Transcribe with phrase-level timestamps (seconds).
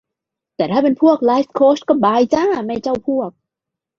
[0.55, 3.31] แต่ถ้าเป็นพวกไลฟ์โค้ชก็บายจ้า ไม่เจ้าพวก